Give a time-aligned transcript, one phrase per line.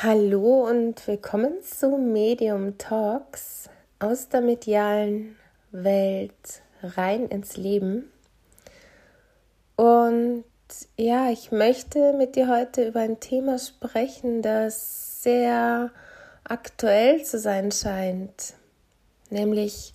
[0.00, 3.68] Hallo und willkommen zu Medium Talks
[3.98, 5.34] aus der medialen
[5.72, 8.08] Welt rein ins Leben.
[9.74, 10.44] Und
[10.96, 15.90] ja, ich möchte mit dir heute über ein Thema sprechen, das sehr
[16.44, 18.54] aktuell zu sein scheint,
[19.30, 19.94] nämlich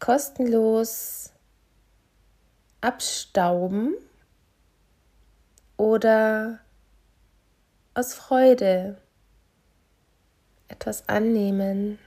[0.00, 1.30] kostenlos
[2.80, 3.94] abstauben
[5.76, 6.58] oder
[7.96, 8.96] aus Freude
[10.68, 11.98] etwas annehmen.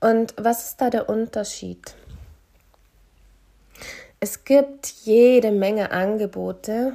[0.00, 1.94] Und was ist da der Unterschied?
[4.20, 6.94] Es gibt jede Menge Angebote.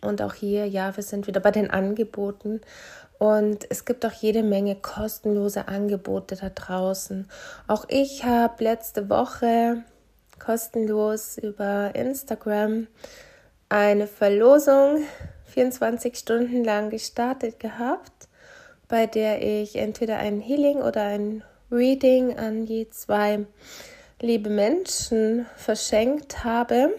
[0.00, 2.60] Und auch hier, ja, wir sind wieder bei den Angeboten.
[3.18, 7.28] Und es gibt auch jede Menge kostenlose Angebote da draußen.
[7.68, 9.84] Auch ich habe letzte Woche
[10.38, 12.88] kostenlos über Instagram
[13.68, 15.04] eine Verlosung
[15.56, 18.28] 24 Stunden lang gestartet gehabt,
[18.88, 23.46] bei der ich entweder ein Healing oder ein Reading an je zwei
[24.20, 26.94] liebe Menschen verschenkt habe.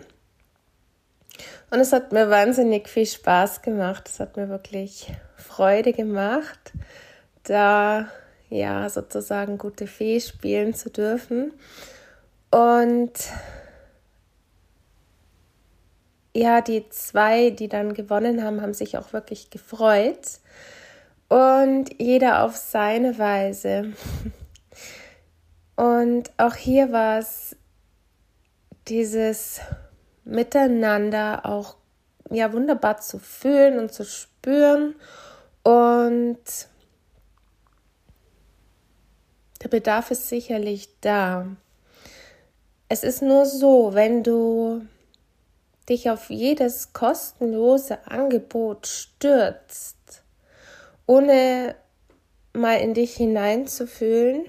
[1.70, 4.10] Und es hat mir wahnsinnig viel Spaß gemacht.
[4.10, 6.74] Es hat mir wirklich Freude gemacht,
[7.44, 8.10] da
[8.50, 11.54] ja sozusagen gute Fee spielen zu dürfen.
[12.50, 13.14] Und
[16.38, 20.40] ja, die zwei, die dann gewonnen haben, haben sich auch wirklich gefreut.
[21.30, 23.94] Und jeder auf seine Weise.
[25.76, 27.56] Und auch hier war es
[28.88, 29.60] dieses
[30.26, 31.76] Miteinander auch
[32.30, 34.96] ja wunderbar zu fühlen und zu spüren
[35.64, 36.38] und
[39.62, 41.46] der Bedarf ist sicherlich da.
[42.90, 44.82] Es ist nur so, wenn du
[45.90, 50.24] dich auf jedes kostenlose Angebot stürzt,
[51.06, 51.76] ohne
[52.54, 54.46] mal in dich hineinzufühlen,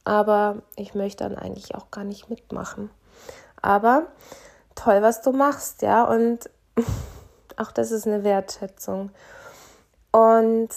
[0.04, 2.90] aber ich möchte dann eigentlich auch gar nicht mitmachen.
[3.62, 4.08] Aber
[4.74, 6.50] toll, was du machst, ja, und
[7.56, 9.10] auch das ist eine Wertschätzung.
[10.12, 10.68] Und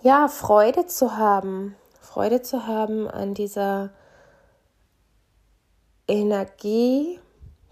[0.00, 3.90] ja, Freude zu haben, Freude zu haben an dieser
[6.08, 7.20] Energie,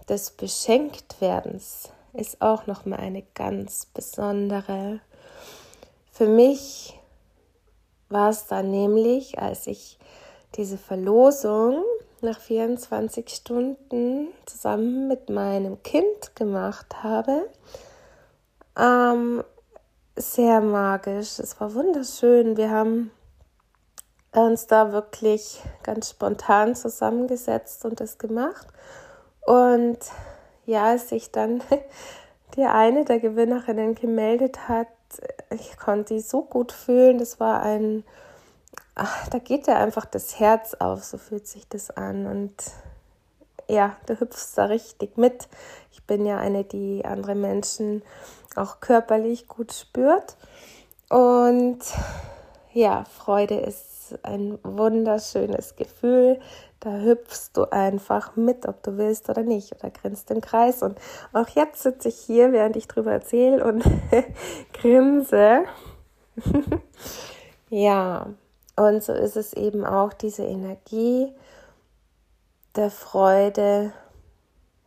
[0.09, 4.99] des Beschenktwerdens ist auch noch mal eine ganz besondere.
[6.11, 6.99] Für mich
[8.09, 9.97] war es dann nämlich, als ich
[10.55, 11.83] diese Verlosung
[12.21, 17.49] nach 24 Stunden zusammen mit meinem Kind gemacht habe,
[18.77, 19.43] ähm,
[20.15, 21.39] sehr magisch.
[21.39, 22.57] Es war wunderschön.
[22.57, 23.11] Wir haben
[24.33, 28.67] uns da wirklich ganz spontan zusammengesetzt und das gemacht.
[29.41, 29.99] Und
[30.65, 31.61] ja, als sich dann
[32.55, 34.87] die eine der Gewinnerinnen gemeldet hat,
[35.49, 37.17] ich konnte sie so gut fühlen.
[37.17, 38.03] Das war ein,
[38.95, 42.25] ach, da geht ja einfach das Herz auf, so fühlt sich das an.
[42.25, 42.53] Und
[43.67, 45.47] ja, du hüpfst da richtig mit.
[45.91, 48.03] Ich bin ja eine, die andere Menschen
[48.55, 50.37] auch körperlich gut spürt.
[51.09, 51.79] Und
[52.73, 53.90] ja, Freude ist
[54.23, 56.39] ein wunderschönes Gefühl,
[56.79, 60.81] da hüpfst du einfach mit, ob du willst oder nicht, oder grinst im Kreis.
[60.81, 60.99] Und
[61.33, 63.83] auch jetzt sitze ich hier, während ich drüber erzähle und
[64.73, 65.65] grinse.
[67.69, 68.27] ja,
[68.75, 71.33] Und so ist es eben auch diese Energie
[72.75, 73.91] der Freude,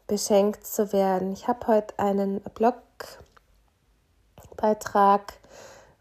[0.07, 1.33] beschenkt zu werden.
[1.33, 2.43] Ich habe heute einen
[4.57, 5.33] Blogbeitrag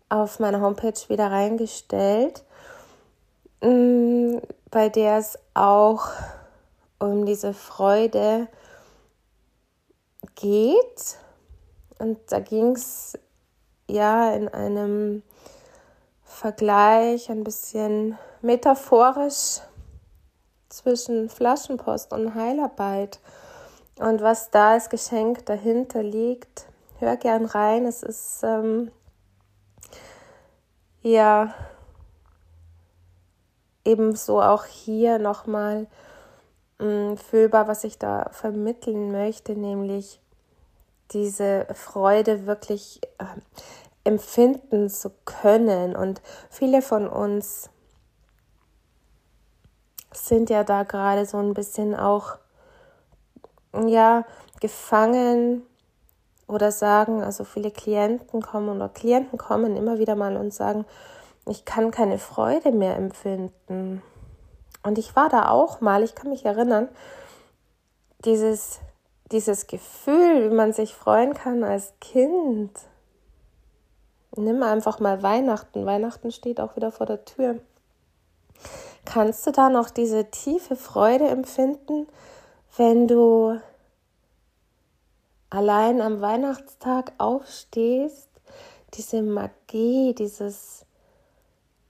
[0.10, 2.44] auf meiner Homepage wieder reingestellt,
[3.64, 6.08] bei der es auch
[7.00, 8.48] um diese Freude
[10.36, 11.18] geht.
[11.98, 13.18] Und da ging es
[13.88, 15.24] ja in einem
[16.24, 19.62] Vergleich ein bisschen metaphorisch
[20.68, 23.20] zwischen Flaschenpost und Heilarbeit
[24.00, 26.66] und was da als Geschenk dahinter liegt.
[27.00, 27.86] Hör gern rein.
[27.86, 28.92] Es ist ähm,
[31.02, 31.54] ja
[33.86, 35.88] ebenso auch hier nochmal
[36.80, 40.20] mm, fühlbar, was ich da vermitteln möchte, nämlich
[41.12, 43.26] diese Freude wirklich äh,
[44.04, 45.96] empfinden zu können.
[45.96, 47.70] Und viele von uns
[50.14, 52.38] sind ja da gerade so ein bisschen auch
[53.88, 54.26] ja
[54.60, 55.64] gefangen
[56.48, 60.86] oder sagen, also viele Klienten kommen oder Klienten kommen immer wieder mal und sagen,
[61.46, 64.02] ich kann keine Freude mehr empfinden.
[64.84, 66.90] Und ich war da auch mal, ich kann mich erinnern,
[68.26, 68.80] dieses,
[69.32, 72.72] dieses Gefühl, wie man sich freuen kann als Kind.
[74.36, 75.86] Nimm einfach mal Weihnachten.
[75.86, 77.60] Weihnachten steht auch wieder vor der Tür.
[79.06, 82.08] Kannst du da noch diese tiefe Freude empfinden,
[82.78, 83.60] wenn du
[85.50, 88.30] allein am Weihnachtstag aufstehst,
[88.96, 90.86] diese Magie, dieses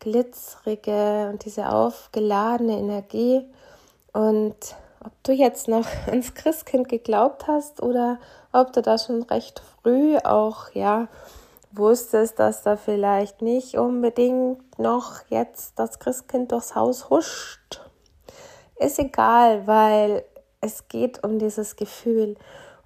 [0.03, 3.47] glitzerige und diese aufgeladene Energie
[4.11, 4.55] und
[5.03, 8.19] ob du jetzt noch ans Christkind geglaubt hast oder
[8.51, 11.07] ob du da schon recht früh auch ja
[11.71, 17.81] wusstest, dass da vielleicht nicht unbedingt noch jetzt das Christkind durchs Haus huscht.
[18.75, 20.23] Ist egal, weil
[20.61, 22.35] es geht um dieses Gefühl.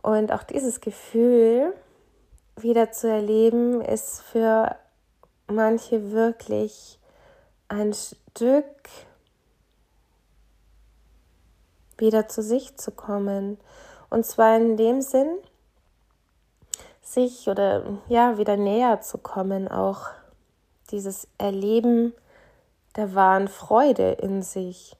[0.01, 1.73] Und auch dieses Gefühl
[2.55, 4.75] wieder zu erleben, ist für
[5.47, 6.96] manche wirklich
[7.67, 8.65] ein Stück
[11.97, 13.57] wieder zu sich zu kommen.
[14.09, 15.37] Und zwar in dem Sinn,
[17.01, 20.07] sich oder ja, wieder näher zu kommen, auch
[20.91, 22.13] dieses Erleben
[22.95, 24.95] der wahren Freude in sich.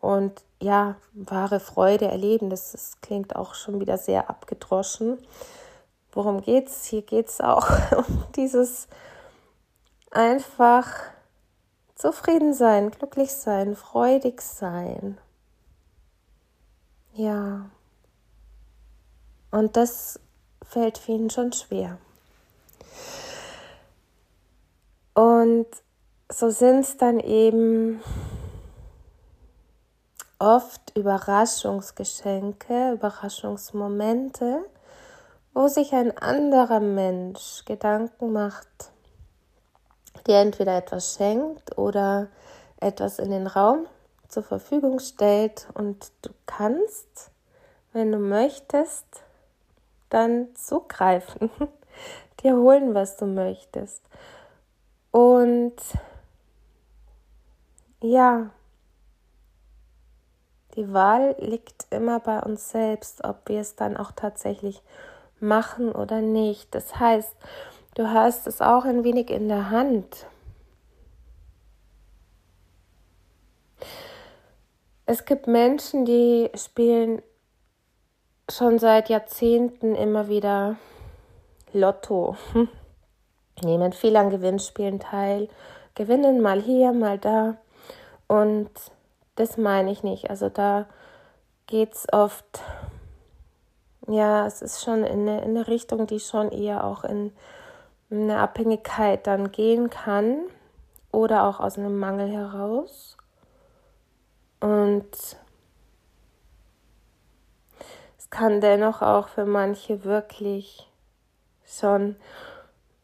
[0.00, 5.18] Und ja, wahre Freude erleben, das, das klingt auch schon wieder sehr abgedroschen.
[6.12, 6.86] Worum geht's?
[6.86, 8.88] Hier geht's auch um dieses
[10.10, 10.94] einfach
[12.00, 15.18] zufrieden sein, glücklich sein, freudig sein.
[17.12, 17.66] Ja.
[19.50, 20.18] Und das
[20.62, 21.98] fällt vielen schon schwer.
[25.12, 25.66] Und
[26.32, 28.00] so sind es dann eben
[30.38, 34.64] oft Überraschungsgeschenke, Überraschungsmomente,
[35.52, 38.89] wo sich ein anderer Mensch Gedanken macht,
[40.26, 42.28] dir entweder etwas schenkt oder
[42.80, 43.86] etwas in den Raum
[44.28, 47.30] zur Verfügung stellt und du kannst,
[47.92, 49.06] wenn du möchtest,
[50.08, 51.50] dann zugreifen,
[52.42, 54.02] dir holen, was du möchtest.
[55.10, 55.76] Und
[58.00, 58.50] ja,
[60.76, 64.82] die Wahl liegt immer bei uns selbst, ob wir es dann auch tatsächlich
[65.40, 66.74] machen oder nicht.
[66.74, 67.34] Das heißt,
[67.94, 70.26] du hast es auch ein wenig in der Hand.
[75.06, 77.20] Es gibt Menschen, die spielen
[78.48, 80.76] schon seit Jahrzehnten immer wieder
[81.72, 82.36] Lotto,
[83.62, 85.48] nehmen viel an Gewinnspielen teil,
[85.94, 87.56] gewinnen mal hier, mal da
[88.28, 88.70] und
[89.36, 90.30] das meine ich nicht.
[90.30, 90.86] Also da
[91.66, 92.60] geht es oft,
[94.06, 97.32] ja, es ist schon in eine, in eine Richtung, die schon eher auch in
[98.10, 100.42] eine Abhängigkeit dann gehen kann
[101.12, 103.16] oder auch aus einem Mangel heraus.
[104.60, 105.08] Und
[108.18, 110.88] es kann dennoch auch für manche wirklich
[111.64, 112.16] schon,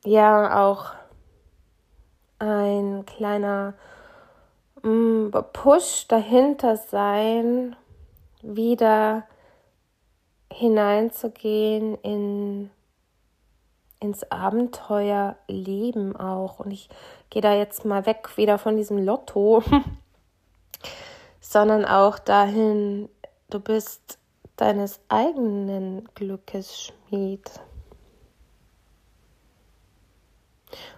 [0.05, 0.93] ja, auch
[2.39, 3.75] ein kleiner
[4.87, 7.75] Mm, Push dahinter sein,
[8.41, 9.25] wieder
[10.53, 12.71] hineinzugehen in
[14.01, 16.61] ins Abenteuerleben auch.
[16.61, 16.89] Und ich
[17.31, 19.63] gehe da jetzt mal weg wieder von diesem Lotto,
[21.41, 23.09] sondern auch dahin,
[23.51, 24.19] du bist
[24.57, 27.51] deines eigenen Glückes Schmied.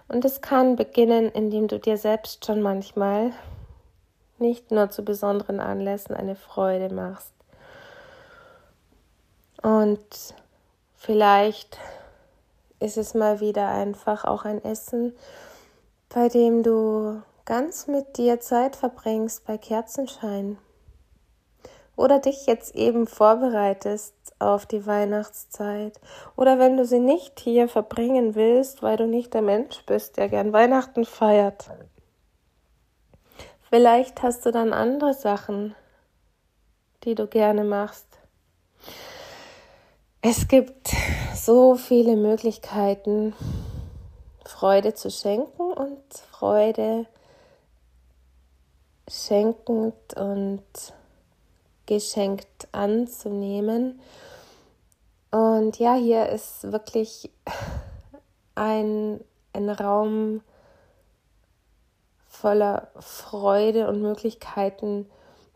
[0.07, 3.31] Und es kann beginnen, indem du dir selbst schon manchmal
[4.39, 7.33] nicht nur zu besonderen Anlässen eine Freude machst.
[9.61, 10.33] Und
[10.95, 11.77] vielleicht
[12.79, 15.15] ist es mal wieder einfach auch ein Essen,
[16.09, 20.57] bei dem du ganz mit dir Zeit verbringst bei Kerzenschein.
[21.95, 25.99] Oder dich jetzt eben vorbereitest auf die Weihnachtszeit.
[26.37, 30.29] Oder wenn du sie nicht hier verbringen willst, weil du nicht der Mensch bist, der
[30.29, 31.69] gern Weihnachten feiert.
[33.69, 35.75] Vielleicht hast du dann andere Sachen,
[37.03, 38.07] die du gerne machst.
[40.21, 40.91] Es gibt
[41.45, 43.33] so viele Möglichkeiten,
[44.43, 47.05] Freude zu schenken und Freude
[49.07, 50.63] schenkend und
[51.85, 54.01] geschenkt anzunehmen.
[55.31, 57.31] Und ja, hier ist wirklich
[58.55, 60.41] ein, ein Raum
[62.27, 65.09] voller Freude und Möglichkeiten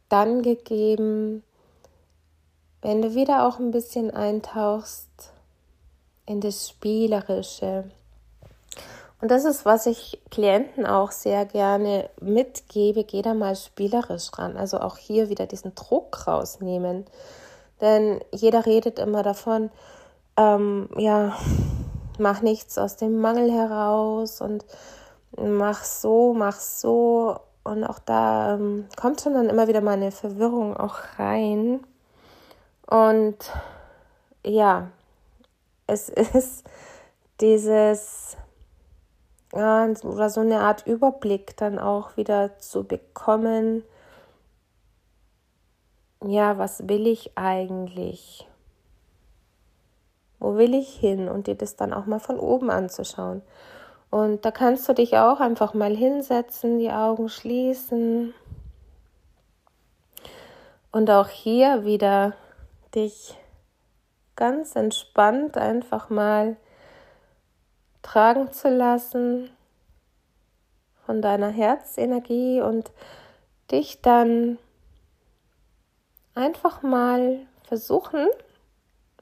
[0.07, 1.43] dann gegeben,
[2.81, 5.32] wenn du wieder auch ein bisschen eintauchst
[6.25, 7.85] in das Spielerische.
[9.21, 13.05] Und das ist, was ich Klienten auch sehr gerne mitgebe.
[13.05, 14.57] Geh da mal spielerisch ran.
[14.57, 17.05] Also auch hier wieder diesen Druck rausnehmen.
[17.79, 19.71] Denn jeder redet immer davon,
[20.35, 21.37] ähm, ja,
[22.17, 24.65] mach nichts aus dem Mangel heraus und
[25.37, 27.37] mach so, mach so.
[27.63, 31.79] Und auch da ähm, kommt schon dann immer wieder mal eine Verwirrung auch rein.
[32.87, 33.37] Und
[34.45, 34.89] ja,
[35.87, 36.63] es ist
[37.41, 38.37] dieses,
[39.53, 43.83] ja, oder so eine Art Überblick dann auch wieder zu bekommen.
[46.25, 48.47] Ja, was will ich eigentlich?
[50.39, 51.27] Wo will ich hin?
[51.27, 53.41] Und dir das dann auch mal von oben anzuschauen.
[54.09, 58.33] Und da kannst du dich auch einfach mal hinsetzen, die Augen schließen
[60.91, 62.33] und auch hier wieder
[62.93, 63.35] dich
[64.35, 66.57] ganz entspannt einfach mal
[68.01, 69.49] tragen zu lassen
[71.05, 72.91] von deiner Herzenergie und
[73.71, 74.57] dich dann
[76.35, 78.27] einfach mal versuchen,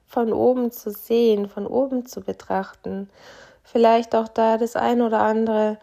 [0.06, 3.08] von oben zu sehen, von oben zu betrachten.
[3.64, 5.78] Vielleicht auch da das ein oder andere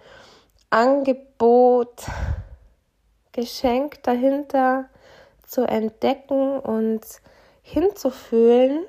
[0.70, 2.04] Angebot,
[3.32, 4.86] Geschenk dahinter
[5.44, 7.02] zu entdecken und
[7.64, 8.86] hinzufühlen,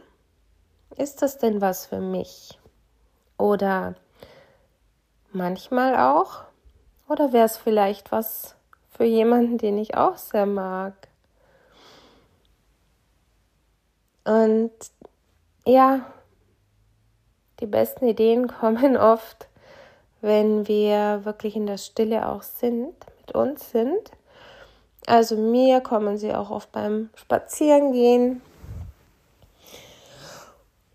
[1.00, 2.59] ist das denn was für mich?
[3.38, 3.95] Oder
[5.33, 6.42] manchmal auch,
[7.09, 8.54] oder wäre es vielleicht was
[8.90, 10.92] für jemanden, den ich auch sehr mag?
[14.25, 14.71] Und
[15.64, 16.04] ja,
[17.61, 19.49] die besten Ideen kommen oft,
[20.21, 24.11] wenn wir wirklich in der Stille auch sind, mit uns sind.
[25.07, 28.42] Also mir kommen sie auch oft beim Spazierengehen.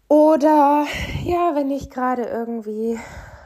[0.08, 0.86] Oder
[1.24, 3.00] ja, wenn ich gerade irgendwie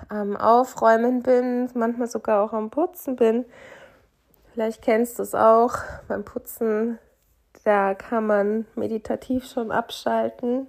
[0.09, 3.45] am Aufräumen bin, manchmal sogar auch am Putzen bin.
[4.53, 5.75] Vielleicht kennst du es auch
[6.07, 6.99] beim Putzen,
[7.63, 10.67] da kann man meditativ schon abschalten.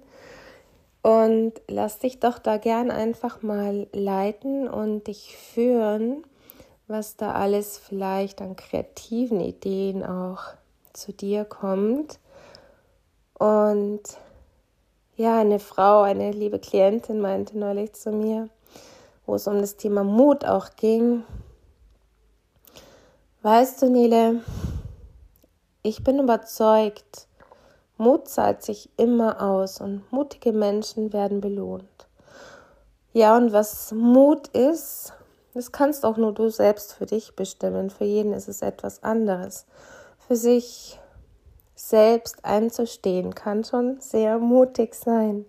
[1.01, 6.23] Und lass dich doch da gern einfach mal leiten und dich führen,
[6.87, 10.43] was da alles vielleicht an kreativen Ideen auch
[10.93, 12.19] zu dir kommt.
[13.33, 14.03] Und
[15.15, 18.49] ja, eine Frau, eine liebe Klientin meinte neulich zu mir,
[19.25, 21.23] wo es um das Thema Mut auch ging.
[23.41, 24.41] Weißt du, Nele,
[25.83, 27.27] ich bin überzeugt,
[27.97, 32.07] Mut zahlt sich immer aus und mutige Menschen werden belohnt.
[33.13, 35.13] Ja, und was Mut ist,
[35.53, 37.89] das kannst auch nur du selbst für dich bestimmen.
[37.89, 39.65] Für jeden ist es etwas anderes.
[40.17, 41.00] Für sich
[41.91, 45.45] selbst einzustehen kann schon sehr mutig sein.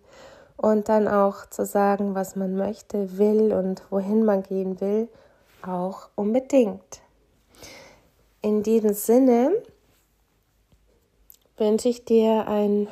[0.59, 5.09] Und dann auch zu sagen, was man möchte, will und wohin man gehen will,
[5.67, 7.01] auch unbedingt.
[8.43, 9.53] In diesem Sinne
[11.57, 12.89] wünsche ich dir ein,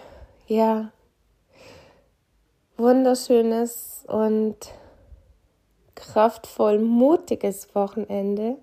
[0.47, 0.91] ja,
[2.77, 4.57] wunderschönes und
[5.95, 8.57] kraftvoll mutiges Wochenende,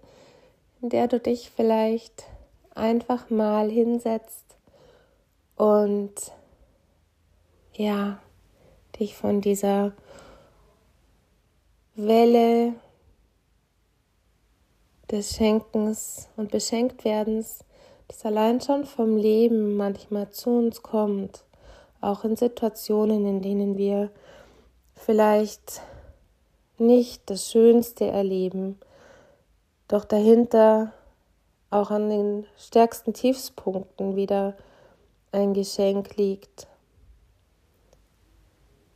[0.82, 2.26] in der du dich vielleicht
[2.74, 4.47] einfach mal hinsetzt
[5.58, 6.14] und
[7.74, 8.20] ja,
[9.00, 9.92] dich von dieser
[11.96, 12.74] Welle
[15.12, 17.64] des Schenkens und Beschenktwerdens
[18.08, 21.44] das allein schon vom Leben manchmal zu uns kommt,
[22.00, 24.12] auch in Situationen, in denen wir
[24.94, 25.82] vielleicht
[26.78, 28.80] nicht das Schönste erleben,
[29.88, 30.94] doch dahinter
[31.70, 34.56] auch an den stärksten Tiefspunkten wieder
[35.32, 36.68] ein Geschenk liegt.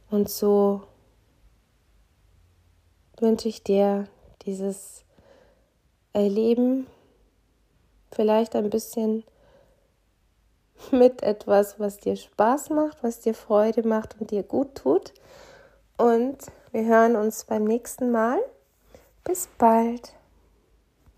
[0.10, 0.84] Und so
[3.20, 4.08] wünsche ich dir
[4.46, 5.06] dieses
[6.14, 6.88] Erleben
[8.12, 9.24] vielleicht ein bisschen
[10.92, 15.14] mit etwas, was dir Spaß macht, was dir Freude macht und dir gut tut.
[15.98, 16.38] Und
[16.72, 18.40] wir hören uns beim nächsten Mal.
[19.24, 20.14] Bis bald.